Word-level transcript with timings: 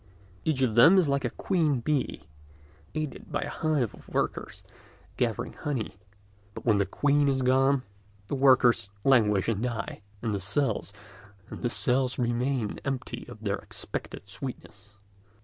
Each 0.45 0.63
of 0.63 0.73
them 0.73 0.97
is 0.97 1.07
like 1.07 1.23
a 1.25 1.29
queen 1.29 1.79
bee, 1.79 2.23
aided 2.95 3.31
by 3.31 3.41
a 3.41 3.51
hive 3.51 3.93
of 3.93 4.09
workers 4.09 4.63
gathering 5.15 5.53
honey; 5.53 5.99
but 6.55 6.65
when 6.65 6.77
the 6.77 6.87
queen 6.87 7.27
is 7.27 7.43
gone 7.43 7.83
the 8.25 8.33
workers 8.33 8.89
languish 9.03 9.47
and 9.47 9.61
die, 9.61 10.01
and 10.23 10.33
the 10.33 10.39
cells 10.39 10.91
remain 12.17 12.79
empty 12.83 13.27
of 13.29 13.43
their 13.43 13.57
expected 13.57 14.27
sweetness. 14.27 14.97